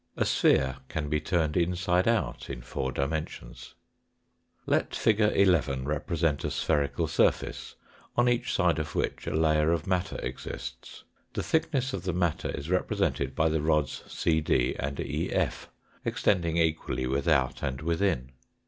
[0.17, 3.75] A sphere can be turned inside out in four dimensions.
[4.65, 5.21] Let fig.
[5.21, 7.75] 11 represent a spherical surface,
[8.17, 11.03] on each side of which a layer of matter exists.
[11.33, 15.69] The thick ness of the matter is rep resented by the rods CD and EF,
[16.03, 18.31] extending equally with' out and within.